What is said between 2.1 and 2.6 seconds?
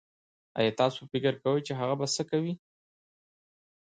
سه کوئ